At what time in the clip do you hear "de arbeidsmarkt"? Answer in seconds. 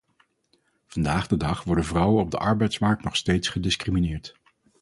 2.31-3.03